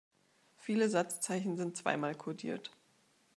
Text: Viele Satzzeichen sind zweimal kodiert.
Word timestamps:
Viele 0.57 0.89
Satzzeichen 0.89 1.57
sind 1.57 1.77
zweimal 1.77 2.15
kodiert. 2.15 2.71